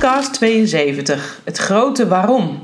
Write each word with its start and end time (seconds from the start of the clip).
Podcast 0.00 0.34
72. 0.34 1.40
Het 1.44 1.56
grote 1.56 2.08
waarom. 2.08 2.62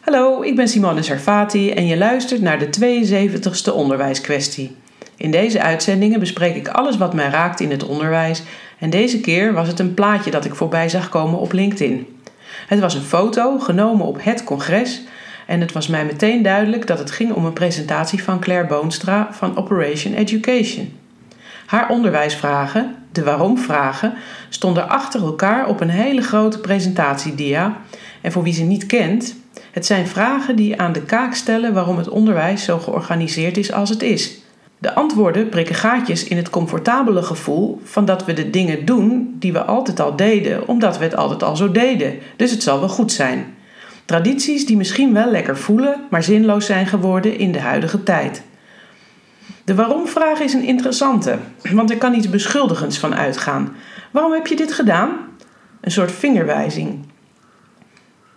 Hallo, 0.00 0.42
ik 0.42 0.56
ben 0.56 0.68
Simone 0.68 1.02
Sarfati 1.02 1.70
en 1.70 1.86
je 1.86 1.96
luistert 1.96 2.40
naar 2.40 2.58
de 2.58 2.66
72ste 2.66 3.74
onderwijskwestie. 3.74 4.76
In 5.16 5.30
deze 5.30 5.62
uitzendingen 5.62 6.20
bespreek 6.20 6.56
ik 6.56 6.68
alles 6.68 6.96
wat 6.96 7.14
mij 7.14 7.28
raakt 7.28 7.60
in 7.60 7.70
het 7.70 7.84
onderwijs 7.84 8.42
en 8.78 8.90
deze 8.90 9.20
keer 9.20 9.52
was 9.52 9.68
het 9.68 9.78
een 9.78 9.94
plaatje 9.94 10.30
dat 10.30 10.44
ik 10.44 10.54
voorbij 10.54 10.88
zag 10.88 11.08
komen 11.08 11.38
op 11.38 11.52
LinkedIn. 11.52 12.06
Het 12.66 12.80
was 12.80 12.94
een 12.94 13.02
foto 13.02 13.58
genomen 13.58 14.06
op 14.06 14.24
het 14.24 14.44
congres 14.44 15.02
en 15.46 15.60
het 15.60 15.72
was 15.72 15.86
mij 15.86 16.04
meteen 16.04 16.42
duidelijk 16.42 16.86
dat 16.86 16.98
het 16.98 17.10
ging 17.10 17.32
om 17.32 17.44
een 17.44 17.52
presentatie 17.52 18.22
van 18.22 18.40
Claire 18.40 18.66
Boonstra 18.66 19.28
van 19.30 19.56
Operation 19.56 20.14
Education. 20.14 20.92
Haar 21.66 21.88
onderwijsvragen, 21.88 23.05
de 23.16 23.24
waarom-vragen, 23.24 24.14
stonden 24.48 24.88
achter 24.88 25.22
elkaar 25.22 25.68
op 25.68 25.80
een 25.80 25.90
hele 25.90 26.22
grote 26.22 26.58
presentatiedia. 26.58 27.76
En 28.20 28.32
voor 28.32 28.42
wie 28.42 28.52
ze 28.52 28.62
niet 28.62 28.86
kent, 28.86 29.36
het 29.70 29.86
zijn 29.86 30.06
vragen 30.06 30.56
die 30.56 30.80
aan 30.80 30.92
de 30.92 31.02
kaak 31.02 31.34
stellen 31.34 31.74
waarom 31.74 31.96
het 31.96 32.08
onderwijs 32.08 32.64
zo 32.64 32.78
georganiseerd 32.78 33.56
is 33.56 33.72
als 33.72 33.88
het 33.88 34.02
is. 34.02 34.38
De 34.78 34.94
antwoorden 34.94 35.48
prikken 35.48 35.74
gaatjes 35.74 36.24
in 36.24 36.36
het 36.36 36.50
comfortabele 36.50 37.22
gevoel 37.22 37.80
van 37.84 38.04
dat 38.04 38.24
we 38.24 38.32
de 38.32 38.50
dingen 38.50 38.84
doen 38.84 39.36
die 39.38 39.52
we 39.52 39.64
altijd 39.64 40.00
al 40.00 40.16
deden, 40.16 40.68
omdat 40.68 40.98
we 40.98 41.04
het 41.04 41.16
altijd 41.16 41.42
al 41.42 41.56
zo 41.56 41.70
deden. 41.70 42.18
Dus 42.36 42.50
het 42.50 42.62
zal 42.62 42.80
wel 42.80 42.88
goed 42.88 43.12
zijn. 43.12 43.54
Tradities 44.04 44.66
die 44.66 44.76
misschien 44.76 45.12
wel 45.12 45.30
lekker 45.30 45.56
voelen, 45.56 46.00
maar 46.10 46.22
zinloos 46.22 46.66
zijn 46.66 46.86
geworden 46.86 47.38
in 47.38 47.52
de 47.52 47.60
huidige 47.60 48.02
tijd. 48.02 48.42
De 49.66 49.74
waarom-vraag 49.74 50.40
is 50.40 50.52
een 50.52 50.62
interessante, 50.62 51.38
want 51.72 51.90
er 51.90 51.98
kan 51.98 52.14
iets 52.14 52.30
beschuldigends 52.30 52.98
van 52.98 53.14
uitgaan. 53.14 53.72
Waarom 54.10 54.32
heb 54.32 54.46
je 54.46 54.56
dit 54.56 54.72
gedaan? 54.72 55.10
Een 55.80 55.90
soort 55.90 56.12
vingerwijzing. 56.12 56.98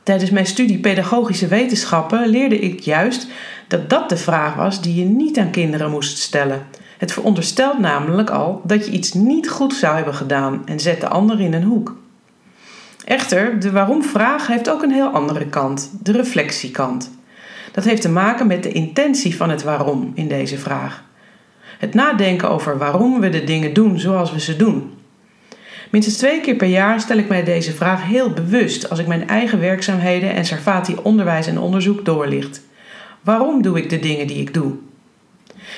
Tijdens 0.03 0.31
mijn 0.31 0.45
studie 0.45 0.79
pedagogische 0.79 1.47
wetenschappen 1.47 2.27
leerde 2.27 2.59
ik 2.59 2.79
juist 2.79 3.27
dat 3.67 3.89
dat 3.89 4.09
de 4.09 4.17
vraag 4.17 4.55
was 4.55 4.81
die 4.81 4.95
je 4.95 5.05
niet 5.05 5.37
aan 5.37 5.51
kinderen 5.51 5.91
moest 5.91 6.17
stellen. 6.17 6.65
Het 6.97 7.11
veronderstelt 7.11 7.79
namelijk 7.79 8.29
al 8.29 8.61
dat 8.63 8.85
je 8.85 8.91
iets 8.91 9.13
niet 9.13 9.49
goed 9.49 9.73
zou 9.73 9.95
hebben 9.95 10.15
gedaan 10.15 10.61
en 10.65 10.79
zet 10.79 11.01
de 11.01 11.07
ander 11.07 11.39
in 11.39 11.53
een 11.53 11.63
hoek. 11.63 11.97
Echter, 13.05 13.59
de 13.59 13.71
waarom-vraag 13.71 14.47
heeft 14.47 14.69
ook 14.69 14.83
een 14.83 14.91
heel 14.91 15.09
andere 15.09 15.45
kant, 15.45 15.91
de 16.03 16.11
reflectiekant. 16.11 17.11
Dat 17.71 17.83
heeft 17.83 18.01
te 18.01 18.09
maken 18.09 18.47
met 18.47 18.63
de 18.63 18.71
intentie 18.71 19.35
van 19.35 19.49
het 19.49 19.63
waarom 19.63 20.11
in 20.15 20.27
deze 20.27 20.57
vraag. 20.57 21.07
Het 21.79 21.93
nadenken 21.93 22.49
over 22.49 22.77
waarom 22.77 23.19
we 23.19 23.29
de 23.29 23.43
dingen 23.43 23.73
doen 23.73 23.99
zoals 23.99 24.31
we 24.31 24.39
ze 24.39 24.55
doen. 24.55 24.91
Minstens 25.89 26.17
twee 26.17 26.41
keer 26.41 26.55
per 26.55 26.67
jaar 26.67 26.99
stel 26.99 27.17
ik 27.17 27.27
mij 27.27 27.43
deze 27.43 27.73
vraag 27.73 28.03
heel 28.03 28.33
bewust 28.33 28.89
als 28.89 28.99
ik 28.99 29.07
mijn 29.07 29.27
eigen 29.27 29.59
werkzaamheden 29.59 30.33
en 30.33 30.45
Sarfati 30.45 30.95
onderwijs 31.03 31.47
en 31.47 31.59
onderzoek 31.59 32.05
doorlicht. 32.05 32.61
Waarom 33.21 33.61
doe 33.61 33.77
ik 33.77 33.89
de 33.89 33.99
dingen 33.99 34.27
die 34.27 34.37
ik 34.37 34.53
doe? 34.53 34.73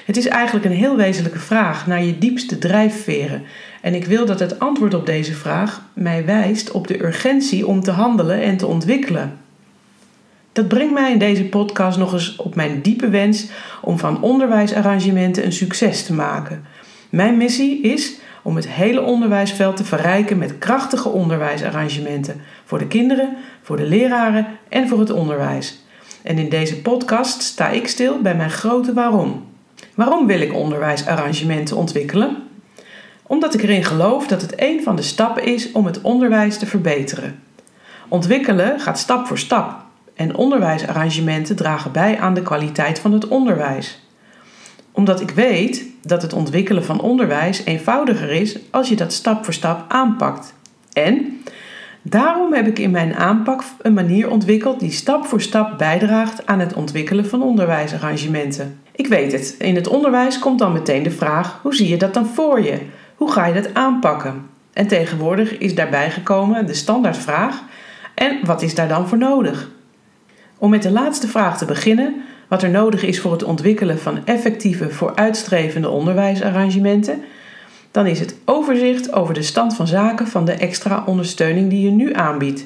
Het 0.06 0.18
is 0.18 0.28
eigenlijk 0.28 0.66
een 0.66 0.72
heel 0.72 0.96
wezenlijke 0.96 1.40
vraag 1.40 1.88
naar 1.88 2.04
je 2.04 2.18
diepste 2.18 2.58
drijfveren. 2.58 3.44
En 3.82 3.94
ik 3.94 4.06
wil 4.06 4.26
dat 4.26 4.40
het 4.40 4.60
antwoord 4.60 4.94
op 4.94 5.06
deze 5.06 5.34
vraag 5.34 5.82
mij 5.94 6.26
wijst 6.26 6.72
op 6.72 6.88
de 6.88 7.04
urgentie 7.04 7.68
om 7.68 7.82
te 7.82 7.92
handelen 7.92 8.42
en 8.42 8.58
te 8.58 8.68
ontwikkelen. 8.68 9.38
Dat 10.52 10.68
brengt 10.68 10.94
mij 10.94 11.12
in 11.12 11.20
deze 11.20 11.46
podcast 11.46 11.98
nog 11.98 12.14
eens 12.14 12.36
op 12.36 12.56
mijn 12.56 12.82
diepe 12.82 13.10
wens 13.10 13.50
om 13.82 14.00
van 14.00 14.22
onderwijsarrangementen 14.22 15.46
een 15.46 15.54
succes 15.54 16.04
te 16.04 16.14
maken. 16.14 16.66
Mijn 17.10 17.38
missie 17.38 17.82
is 17.82 18.16
om 18.44 18.56
het 18.56 18.68
hele 18.68 19.02
onderwijsveld 19.02 19.78
te 19.78 19.84
verrijken 19.84 20.38
met 20.38 20.58
krachtige 20.58 21.10
onderwijsarrangementen 21.10 22.42
voor 22.66 22.80
de 22.80 22.88
kinderen, 22.88 23.38
voor 23.62 23.78
de 23.78 23.88
leraren 23.88 24.48
en 24.70 24.88
voor 24.88 25.00
het 25.00 25.12
onderwijs. 25.12 25.86
En 26.22 26.38
in 26.38 26.50
deze 26.50 26.82
podcast 26.82 27.42
sta 27.42 27.70
ik 27.70 27.88
stil 27.88 28.22
bij 28.22 28.36
mijn 28.36 28.52
grote 28.52 28.94
waarom. 28.94 29.46
Waarom 29.96 30.28
wil 30.28 30.42
ik 30.42 30.54
onderwijsarrangementen 30.54 31.78
ontwikkelen? 31.78 32.38
Omdat 33.24 33.54
ik 33.54 33.64
erin 33.64 33.84
geloof 33.84 34.28
dat 34.28 34.42
het 34.42 34.54
een 34.56 34.84
van 34.84 34.96
de 34.96 35.02
stappen 35.02 35.44
is 35.44 35.72
om 35.72 35.86
het 35.86 36.02
onderwijs 36.02 36.58
te 36.58 36.66
verbeteren. 36.66 37.40
Ontwikkelen 38.08 38.80
gaat 38.80 39.00
stap 39.00 39.28
voor 39.28 39.38
stap 39.38 39.90
en 40.22 40.36
onderwijsarrangementen 40.36 41.56
dragen 41.56 41.92
bij 41.92 42.20
aan 42.20 42.34
de 42.34 42.42
kwaliteit 42.42 43.00
van 43.00 43.14
het 43.14 43.28
onderwijs. 43.28 44.00
Omdat 44.92 45.22
ik 45.22 45.32
weet 45.32 45.86
dat 46.02 46.22
het 46.22 46.34
ontwikkelen 46.34 46.86
van 46.86 47.02
onderwijs 47.02 47.66
eenvoudiger 47.66 48.30
is 48.30 48.60
als 48.72 48.90
je 48.90 48.96
dat 48.96 49.14
stap 49.14 49.44
voor 49.44 49.54
stap 49.54 49.86
aanpakt. 49.88 50.54
En 50.94 51.42
daarom 52.02 52.54
heb 52.54 52.68
ik 52.68 52.80
in 52.80 52.92
mijn 52.92 53.16
aanpak 53.16 53.64
een 53.82 53.94
manier 53.94 54.30
ontwikkeld 54.30 54.80
die 54.80 54.92
stap 54.92 55.26
voor 55.26 55.42
stap 55.42 55.78
bijdraagt 55.78 56.46
aan 56.46 56.60
het 56.60 56.74
ontwikkelen 56.74 57.26
van 57.26 57.42
onderwijsarrangementen. 57.42 58.80
Ik 58.92 59.08
weet 59.08 59.32
het, 59.32 59.56
in 59.58 59.76
het 59.76 59.88
onderwijs 59.88 60.40
komt 60.40 60.60
dan 60.60 60.74
meteen 60.74 61.04
de 61.04 61.12
vraag: 61.12 61.60
hoe 61.62 61.76
zie 61.76 61.90
je 61.90 61.98
dat 61.98 62.14
dan 62.14 62.26
voor 62.26 62.62
je? 62.62 62.78
Hoe 63.16 63.32
ga 63.32 63.46
je 63.46 63.54
dat 63.54 63.74
aanpakken? 63.74 64.46
En 64.74 64.88
tegenwoordig 64.88 65.58
is 65.58 65.76
daarbij 65.76 66.12
gekomen 66.12 66.66
de 66.66 66.74
standaardvraag: 66.74 67.62
en 68.16 68.40
wat 68.44 68.62
is 68.62 68.76
daar 68.76 68.88
dan 68.88 69.08
voor 69.08 69.18
nodig? 69.18 69.70
Om 70.62 70.70
met 70.70 70.84
de 70.84 70.92
laatste 70.92 71.28
vraag 71.28 71.58
te 71.58 71.66
beginnen, 71.66 72.16
wat 72.48 72.64
er 72.64 72.70
nodig 72.70 73.04
is 73.04 73.20
voor 73.20 73.32
het 73.32 73.44
ontwikkelen 73.44 74.00
van 74.00 74.26
effectieve 74.26 74.90
vooruitstrevende 74.90 75.90
onderwijsarrangementen, 75.90 77.22
dan 77.92 78.08
is 78.08 78.20
het 78.20 78.36
overzicht 78.46 79.14
over 79.14 79.34
de 79.34 79.42
stand 79.42 79.76
van 79.76 79.88
zaken 79.88 80.28
van 80.28 80.46
de 80.46 80.52
extra 80.52 81.04
ondersteuning 81.06 81.70
die 81.70 81.86
je 81.86 81.92
nu 81.92 82.14
aanbiedt. 82.14 82.66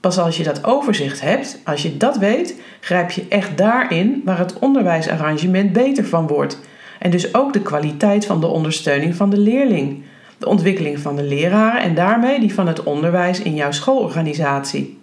Pas 0.00 0.18
als 0.18 0.36
je 0.36 0.42
dat 0.42 0.64
overzicht 0.64 1.20
hebt, 1.20 1.58
als 1.64 1.82
je 1.82 1.96
dat 1.96 2.16
weet, 2.16 2.54
grijp 2.80 3.10
je 3.10 3.26
echt 3.28 3.58
daarin 3.58 4.22
waar 4.24 4.38
het 4.38 4.58
onderwijsarrangement 4.58 5.72
beter 5.72 6.04
van 6.04 6.26
wordt. 6.26 6.60
En 6.98 7.10
dus 7.10 7.34
ook 7.34 7.52
de 7.52 7.62
kwaliteit 7.62 8.26
van 8.26 8.40
de 8.40 8.46
ondersteuning 8.46 9.14
van 9.14 9.30
de 9.30 9.38
leerling, 9.38 10.02
de 10.38 10.48
ontwikkeling 10.48 10.98
van 10.98 11.16
de 11.16 11.22
leraren 11.22 11.82
en 11.82 11.94
daarmee 11.94 12.40
die 12.40 12.54
van 12.54 12.66
het 12.66 12.82
onderwijs 12.82 13.40
in 13.40 13.54
jouw 13.54 13.72
schoolorganisatie. 13.72 15.02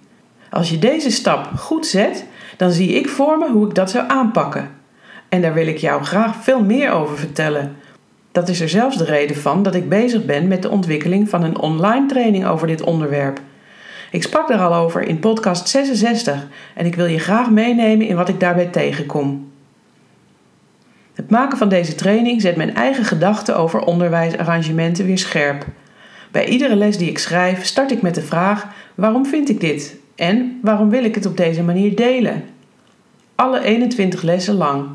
Als 0.51 0.69
je 0.69 0.79
deze 0.79 1.11
stap 1.11 1.49
goed 1.57 1.85
zet, 1.85 2.25
dan 2.57 2.71
zie 2.71 2.93
ik 2.93 3.09
voor 3.09 3.37
me 3.37 3.51
hoe 3.51 3.67
ik 3.67 3.75
dat 3.75 3.91
zou 3.91 4.09
aanpakken. 4.09 4.69
En 5.29 5.41
daar 5.41 5.53
wil 5.53 5.67
ik 5.67 5.77
jou 5.77 6.03
graag 6.03 6.35
veel 6.35 6.63
meer 6.63 6.91
over 6.91 7.17
vertellen. 7.17 7.75
Dat 8.31 8.49
is 8.49 8.61
er 8.61 8.69
zelfs 8.69 8.97
de 8.97 9.03
reden 9.03 9.35
van 9.35 9.63
dat 9.63 9.75
ik 9.75 9.89
bezig 9.89 10.25
ben 10.25 10.47
met 10.47 10.61
de 10.61 10.69
ontwikkeling 10.69 11.29
van 11.29 11.43
een 11.43 11.59
online 11.59 12.05
training 12.05 12.45
over 12.45 12.67
dit 12.67 12.81
onderwerp. 12.81 13.39
Ik 14.11 14.23
sprak 14.23 14.47
daar 14.47 14.61
al 14.61 14.73
over 14.73 15.01
in 15.01 15.19
podcast 15.19 15.67
66 15.67 16.47
en 16.75 16.85
ik 16.85 16.95
wil 16.95 17.05
je 17.05 17.19
graag 17.19 17.49
meenemen 17.49 18.07
in 18.07 18.15
wat 18.15 18.29
ik 18.29 18.39
daarbij 18.39 18.65
tegenkom. 18.65 19.51
Het 21.13 21.29
maken 21.29 21.57
van 21.57 21.69
deze 21.69 21.95
training 21.95 22.41
zet 22.41 22.55
mijn 22.55 22.75
eigen 22.75 23.05
gedachten 23.05 23.57
over 23.57 23.79
onderwijsarrangementen 23.79 25.05
weer 25.05 25.17
scherp. 25.17 25.65
Bij 26.31 26.47
iedere 26.47 26.75
les 26.75 26.97
die 26.97 27.09
ik 27.09 27.19
schrijf 27.19 27.65
start 27.65 27.91
ik 27.91 28.01
met 28.01 28.15
de 28.15 28.21
vraag: 28.21 28.67
waarom 28.95 29.25
vind 29.25 29.49
ik 29.49 29.59
dit 29.59 29.99
en 30.21 30.59
waarom 30.61 30.89
wil 30.89 31.03
ik 31.03 31.15
het 31.15 31.25
op 31.25 31.37
deze 31.37 31.63
manier 31.63 31.95
delen? 31.95 32.43
Alle 33.35 33.63
21 33.63 34.21
lessen 34.21 34.55
lang. 34.55 34.85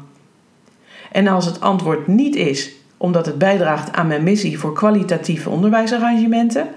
En 1.13 1.27
als 1.27 1.47
het 1.47 1.61
antwoord 1.61 2.07
niet 2.07 2.37
is 2.37 2.73
omdat 2.97 3.27
het 3.27 3.39
bijdraagt 3.39 3.93
aan 3.93 4.07
mijn 4.07 4.23
missie 4.23 4.59
voor 4.59 4.73
kwalitatieve 4.73 5.51
onderwijsarrangementen, 5.51 6.69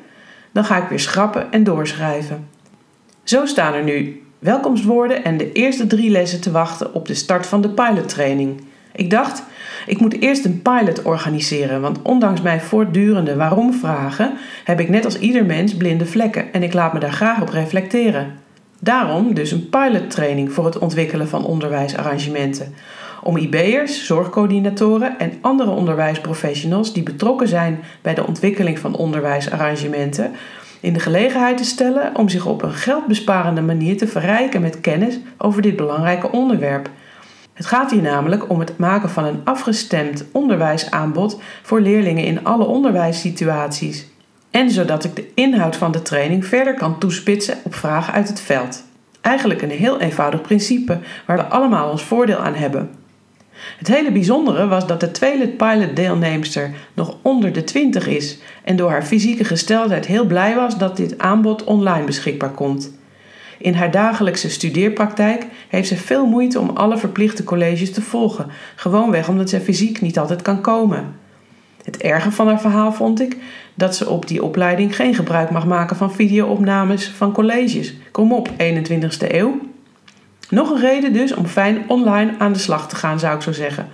dan 0.51 0.65
ga 0.65 0.83
ik 0.83 0.89
weer 0.89 0.99
schrappen 0.99 1.51
en 1.51 1.63
doorschrijven. 1.63 2.47
Zo 3.23 3.45
staan 3.45 3.73
er 3.73 3.83
nu 3.83 4.23
welkomstwoorden 4.39 5.23
en 5.23 5.37
de 5.37 5.51
eerste 5.51 5.87
drie 5.87 6.09
lessen 6.09 6.41
te 6.41 6.51
wachten 6.51 6.93
op 6.93 7.07
de 7.07 7.13
start 7.13 7.47
van 7.47 7.61
de 7.61 7.69
pilottraining. 7.69 8.61
Ik 8.95 9.09
dacht, 9.09 9.43
ik 9.85 9.99
moet 9.99 10.21
eerst 10.21 10.45
een 10.45 10.61
pilot 10.61 11.01
organiseren, 11.01 11.81
want 11.81 12.01
ondanks 12.01 12.41
mijn 12.41 12.61
voortdurende 12.61 13.35
waarom-vragen 13.35 14.33
heb 14.63 14.79
ik 14.79 14.89
net 14.89 15.05
als 15.05 15.19
ieder 15.19 15.45
mens 15.45 15.75
blinde 15.75 16.05
vlekken 16.05 16.53
en 16.53 16.63
ik 16.63 16.73
laat 16.73 16.93
me 16.93 16.99
daar 16.99 17.11
graag 17.11 17.41
op 17.41 17.49
reflecteren. 17.49 18.33
Daarom 18.79 19.33
dus 19.33 19.51
een 19.51 19.69
pilottraining 19.69 20.51
voor 20.51 20.65
het 20.65 20.77
ontwikkelen 20.77 21.27
van 21.27 21.45
onderwijsarrangementen. 21.45 22.73
Om 23.23 23.37
IB'ers, 23.37 24.05
zorgcoördinatoren 24.05 25.19
en 25.19 25.33
andere 25.41 25.69
onderwijsprofessionals 25.69 26.93
die 26.93 27.03
betrokken 27.03 27.47
zijn 27.47 27.79
bij 28.01 28.13
de 28.13 28.27
ontwikkeling 28.27 28.79
van 28.79 28.95
onderwijsarrangementen 28.95 30.31
in 30.79 30.93
de 30.93 30.99
gelegenheid 30.99 31.57
te 31.57 31.63
stellen 31.63 32.15
om 32.15 32.29
zich 32.29 32.45
op 32.45 32.61
een 32.61 32.73
geldbesparende 32.73 33.61
manier 33.61 33.97
te 33.97 34.07
verrijken 34.07 34.61
met 34.61 34.81
kennis 34.81 35.19
over 35.37 35.61
dit 35.61 35.75
belangrijke 35.75 36.31
onderwerp. 36.31 36.89
Het 37.59 37.67
gaat 37.67 37.91
hier 37.91 38.01
namelijk 38.01 38.49
om 38.49 38.59
het 38.59 38.77
maken 38.77 39.09
van 39.09 39.25
een 39.25 39.41
afgestemd 39.43 40.25
onderwijsaanbod 40.31 41.41
voor 41.61 41.81
leerlingen 41.81 42.23
in 42.23 42.43
alle 42.43 42.65
onderwijssituaties. 42.65 44.07
En 44.51 44.71
zodat 44.71 45.03
ik 45.03 45.15
de 45.15 45.31
inhoud 45.33 45.75
van 45.75 45.91
de 45.91 46.01
training 46.01 46.45
verder 46.45 46.73
kan 46.73 46.99
toespitsen 46.99 47.57
op 47.63 47.75
vragen 47.75 48.13
uit 48.13 48.27
het 48.27 48.41
veld. 48.41 48.83
Eigenlijk 49.21 49.61
een 49.61 49.69
heel 49.69 49.99
eenvoudig 49.99 50.41
principe 50.41 50.99
waar 51.25 51.37
we 51.37 51.43
allemaal 51.43 51.89
ons 51.89 52.03
voordeel 52.03 52.37
aan 52.37 52.55
hebben. 52.55 52.89
Het 53.77 53.87
hele 53.87 54.11
bijzondere 54.11 54.67
was 54.67 54.87
dat 54.87 54.99
de 54.99 55.11
tweede 55.11 55.47
pilot-deelnemster 55.47 56.71
nog 56.93 57.17
onder 57.21 57.53
de 57.53 57.63
20 57.63 58.07
is 58.07 58.37
en 58.63 58.75
door 58.75 58.89
haar 58.89 59.05
fysieke 59.05 59.43
gesteldheid 59.43 60.05
heel 60.05 60.25
blij 60.25 60.55
was 60.55 60.77
dat 60.77 60.97
dit 60.97 61.17
aanbod 61.17 61.63
online 61.63 62.05
beschikbaar 62.05 62.51
komt. 62.51 62.91
In 63.61 63.73
haar 63.73 63.91
dagelijkse 63.91 64.49
studeerpraktijk 64.49 65.45
heeft 65.69 65.87
ze 65.87 65.97
veel 65.97 66.25
moeite 66.25 66.59
om 66.59 66.69
alle 66.69 66.97
verplichte 66.97 67.43
colleges 67.43 67.91
te 67.91 68.01
volgen, 68.01 68.47
gewoonweg 68.75 69.29
omdat 69.29 69.49
ze 69.49 69.59
fysiek 69.59 70.01
niet 70.01 70.19
altijd 70.19 70.41
kan 70.41 70.61
komen. 70.61 71.15
Het 71.83 71.97
erge 71.97 72.31
van 72.31 72.47
haar 72.47 72.61
verhaal 72.61 72.93
vond 72.93 73.21
ik 73.21 73.37
dat 73.73 73.95
ze 73.95 74.09
op 74.09 74.27
die 74.27 74.43
opleiding 74.43 74.95
geen 74.95 75.15
gebruik 75.15 75.49
mag 75.49 75.65
maken 75.65 75.95
van 75.95 76.11
videoopnames 76.11 77.09
van 77.09 77.31
colleges. 77.31 77.93
Kom 78.11 78.33
op, 78.33 78.49
21ste 78.49 79.27
eeuw. 79.27 79.59
Nog 80.49 80.69
een 80.69 80.79
reden 80.79 81.13
dus 81.13 81.33
om 81.33 81.45
fijn 81.45 81.83
online 81.87 82.31
aan 82.37 82.53
de 82.53 82.59
slag 82.59 82.89
te 82.89 82.95
gaan, 82.95 83.19
zou 83.19 83.35
ik 83.35 83.41
zo 83.41 83.51
zeggen. 83.51 83.87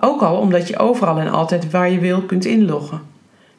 Ook 0.00 0.22
al 0.22 0.36
omdat 0.36 0.68
je 0.68 0.78
overal 0.78 1.18
en 1.18 1.30
altijd 1.30 1.70
waar 1.70 1.90
je 1.90 1.98
wil 1.98 2.22
kunt 2.22 2.44
inloggen. 2.44 3.11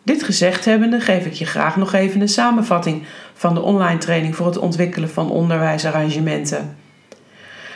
Dit 0.03 0.23
gezegd 0.23 0.65
hebbende 0.65 1.00
geef 1.00 1.25
ik 1.25 1.33
je 1.33 1.45
graag 1.45 1.75
nog 1.75 1.94
even 1.94 2.21
een 2.21 2.29
samenvatting 2.29 3.03
van 3.33 3.53
de 3.53 3.61
online 3.61 3.97
training 3.97 4.35
voor 4.35 4.45
het 4.45 4.57
ontwikkelen 4.57 5.09
van 5.09 5.29
onderwijsarrangementen. 5.29 6.77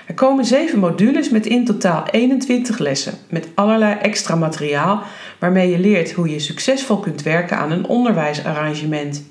Er 0.08 0.14
komen 0.14 0.46
zeven 0.46 0.80
modules 0.80 1.30
met 1.30 1.46
in 1.46 1.66
totaal 1.66 2.06
21 2.12 2.78
lessen, 2.78 3.14
met 3.30 3.48
allerlei 3.56 3.96
extra 4.02 4.36
materiaal 4.36 5.02
waarmee 5.40 5.70
je 5.70 5.80
leert 5.80 6.12
hoe 6.12 6.30
je 6.30 6.40
succesvol 6.40 6.98
kunt 6.98 7.24
werken 7.24 7.58
aan 7.58 7.72
een 7.72 7.86
onderwijsarrangement. 7.86 9.24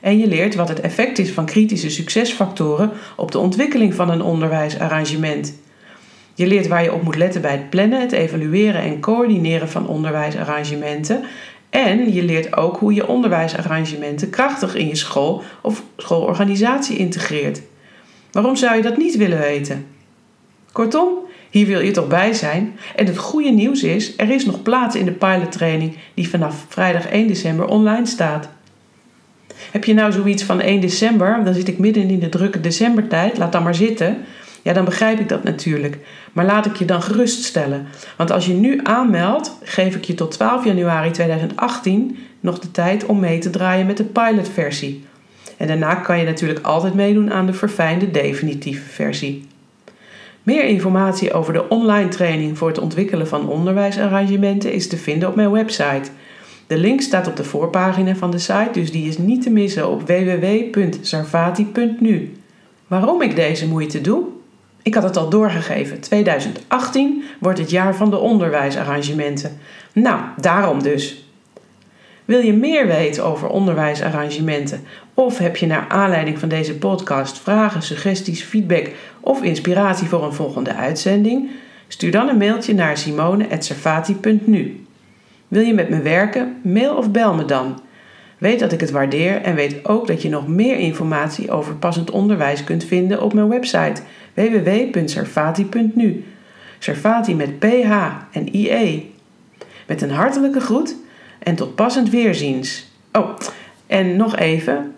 En 0.00 0.18
je 0.18 0.26
leert 0.26 0.54
wat 0.54 0.68
het 0.68 0.80
effect 0.80 1.18
is 1.18 1.30
van 1.30 1.46
kritische 1.46 1.90
succesfactoren 1.90 2.90
op 3.16 3.32
de 3.32 3.38
ontwikkeling 3.38 3.94
van 3.94 4.10
een 4.10 4.22
onderwijsarrangement. 4.22 5.54
Je 6.34 6.46
leert 6.46 6.68
waar 6.68 6.82
je 6.82 6.94
op 6.94 7.02
moet 7.02 7.16
letten 7.16 7.40
bij 7.40 7.52
het 7.52 7.70
plannen, 7.70 8.00
het 8.00 8.12
evalueren 8.12 8.82
en 8.82 9.00
coördineren 9.00 9.68
van 9.68 9.88
onderwijsarrangementen. 9.88 11.24
En 11.70 12.12
je 12.12 12.22
leert 12.22 12.56
ook 12.56 12.76
hoe 12.76 12.94
je 12.94 13.08
onderwijsarrangementen 13.08 14.30
krachtig 14.30 14.74
in 14.74 14.88
je 14.88 14.96
school 14.96 15.42
of 15.62 15.82
schoolorganisatie 15.96 16.96
integreert. 16.96 17.60
Waarom 18.32 18.56
zou 18.56 18.76
je 18.76 18.82
dat 18.82 18.96
niet 18.96 19.16
willen 19.16 19.38
weten? 19.38 19.86
Kortom, 20.72 21.08
hier 21.50 21.66
wil 21.66 21.80
je 21.80 21.90
toch 21.90 22.08
bij 22.08 22.32
zijn. 22.32 22.78
En 22.96 23.06
het 23.06 23.18
goede 23.18 23.50
nieuws 23.50 23.82
is, 23.82 24.12
er 24.16 24.30
is 24.30 24.44
nog 24.44 24.62
plaats 24.62 24.96
in 24.96 25.04
de 25.04 25.12
pilottraining 25.12 25.96
die 26.14 26.28
vanaf 26.28 26.64
vrijdag 26.68 27.06
1 27.06 27.26
december 27.26 27.66
online 27.66 28.06
staat. 28.06 28.48
Heb 29.70 29.84
je 29.84 29.94
nou 29.94 30.12
zoiets 30.12 30.42
van 30.42 30.60
1 30.60 30.80
december, 30.80 31.44
dan 31.44 31.54
zit 31.54 31.68
ik 31.68 31.78
midden 31.78 32.10
in 32.10 32.18
de 32.18 32.28
drukke 32.28 32.60
decembertijd, 32.60 33.38
laat 33.38 33.52
dan 33.52 33.62
maar 33.62 33.74
zitten. 33.74 34.18
Ja, 34.62 34.72
dan 34.72 34.84
begrijp 34.84 35.20
ik 35.20 35.28
dat 35.28 35.44
natuurlijk. 35.44 35.98
Maar 36.32 36.44
laat 36.44 36.66
ik 36.66 36.76
je 36.76 36.84
dan 36.84 37.02
geruststellen. 37.02 37.86
Want 38.16 38.30
als 38.30 38.46
je 38.46 38.52
nu 38.52 38.80
aanmeldt, 38.82 39.56
geef 39.62 39.94
ik 39.94 40.04
je 40.04 40.14
tot 40.14 40.30
12 40.30 40.64
januari 40.64 41.10
2018 41.10 42.18
nog 42.40 42.58
de 42.58 42.70
tijd 42.70 43.06
om 43.06 43.20
mee 43.20 43.38
te 43.38 43.50
draaien 43.50 43.86
met 43.86 43.96
de 43.96 44.04
pilotversie. 44.04 45.04
En 45.56 45.66
daarna 45.66 45.94
kan 45.94 46.18
je 46.18 46.24
natuurlijk 46.24 46.66
altijd 46.66 46.94
meedoen 46.94 47.32
aan 47.32 47.46
de 47.46 47.52
verfijnde 47.52 48.10
definitieve 48.10 48.88
versie. 48.88 49.48
Meer 50.42 50.64
informatie 50.64 51.32
over 51.32 51.52
de 51.52 51.68
online 51.68 52.08
training 52.08 52.58
voor 52.58 52.68
het 52.68 52.78
ontwikkelen 52.78 53.28
van 53.28 53.48
onderwijsarrangementen 53.48 54.72
is 54.72 54.88
te 54.88 54.96
vinden 54.96 55.28
op 55.28 55.34
mijn 55.34 55.50
website. 55.50 56.10
De 56.66 56.78
link 56.78 57.00
staat 57.00 57.26
op 57.26 57.36
de 57.36 57.44
voorpagina 57.44 58.14
van 58.14 58.30
de 58.30 58.38
site, 58.38 58.70
dus 58.72 58.92
die 58.92 59.08
is 59.08 59.18
niet 59.18 59.42
te 59.42 59.50
missen 59.50 59.88
op 59.88 60.06
www.sarvati.nu. 60.06 62.32
Waarom 62.86 63.22
ik 63.22 63.36
deze 63.36 63.68
moeite 63.68 64.00
doe? 64.00 64.24
Ik 64.82 64.94
had 64.94 65.02
het 65.02 65.16
al 65.16 65.28
doorgegeven. 65.28 66.00
2018 66.00 67.24
wordt 67.40 67.58
het 67.58 67.70
jaar 67.70 67.94
van 67.94 68.10
de 68.10 68.18
onderwijsarrangementen. 68.18 69.58
Nou, 69.92 70.20
daarom 70.36 70.82
dus. 70.82 71.24
Wil 72.24 72.40
je 72.40 72.52
meer 72.52 72.86
weten 72.86 73.24
over 73.24 73.48
onderwijsarrangementen? 73.48 74.80
Of 75.14 75.38
heb 75.38 75.56
je 75.56 75.66
naar 75.66 75.86
aanleiding 75.88 76.38
van 76.38 76.48
deze 76.48 76.78
podcast 76.78 77.38
vragen, 77.38 77.82
suggesties, 77.82 78.42
feedback 78.42 78.90
of 79.20 79.42
inspiratie 79.42 80.08
voor 80.08 80.24
een 80.24 80.32
volgende 80.32 80.74
uitzending? 80.74 81.50
Stuur 81.88 82.10
dan 82.10 82.28
een 82.28 82.38
mailtje 82.38 82.74
naar 82.74 82.96
simone.servati.nu. 82.96 84.84
Wil 85.48 85.62
je 85.62 85.74
met 85.74 85.88
me 85.88 86.02
werken? 86.02 86.60
Mail 86.62 86.96
of 86.96 87.10
bel 87.10 87.34
me 87.34 87.44
dan. 87.44 87.80
Weet 88.40 88.58
dat 88.58 88.72
ik 88.72 88.80
het 88.80 88.90
waardeer 88.90 89.42
en 89.42 89.54
weet 89.54 89.88
ook 89.88 90.06
dat 90.06 90.22
je 90.22 90.28
nog 90.28 90.48
meer 90.48 90.76
informatie 90.76 91.50
over 91.50 91.74
passend 91.74 92.10
onderwijs 92.10 92.64
kunt 92.64 92.84
vinden 92.84 93.22
op 93.22 93.32
mijn 93.32 93.48
website 93.48 94.02
www.servati.nu. 94.34 96.24
Servati 96.78 97.34
met 97.34 97.58
PH 97.58 97.92
en 98.32 98.56
IE. 98.56 99.12
Met 99.86 100.02
een 100.02 100.10
hartelijke 100.10 100.60
groet 100.60 100.96
en 101.38 101.54
tot 101.54 101.74
passend 101.74 102.10
weerziens. 102.10 102.90
Oh, 103.12 103.36
en 103.86 104.16
nog 104.16 104.36
even. 104.36 104.94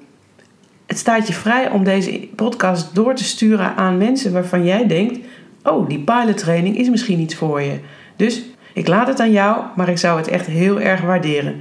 Het 0.87 0.99
staat 0.99 1.27
je 1.27 1.33
vrij 1.33 1.71
om 1.71 1.85
deze 1.85 2.29
podcast 2.37 2.95
door 2.95 3.15
te 3.15 3.25
sturen 3.25 3.77
aan 3.77 3.99
mensen 3.99 4.33
waarvan 4.33 4.65
jij 4.65 4.87
denkt: 4.87 5.19
oh, 5.63 5.89
die 5.89 6.01
pilottraining 6.01 6.77
is 6.79 6.89
misschien 6.89 7.21
iets 7.21 7.35
voor 7.35 7.63
je. 7.63 7.79
Dus 8.17 8.43
ik 8.73 8.89
laat 8.89 9.07
het 9.07 9.21
aan 9.21 9.33
jou, 9.33 9.65
maar 9.77 9.89
ik 9.89 9.99
zou 9.99 10.19
het 10.19 10.29
echt 10.29 10.47
heel 10.47 10.81
erg 10.81 11.01
waarderen. 11.01 11.61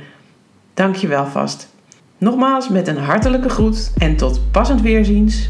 Dank 0.74 0.96
je 0.96 1.08
wel 1.08 1.26
vast. 1.26 1.71
Nogmaals 2.24 2.70
met 2.70 2.88
een 2.88 2.98
hartelijke 2.98 3.50
groet 3.50 3.92
en 3.98 4.16
tot 4.16 4.42
passend 4.52 4.82
weerziens. 4.82 5.50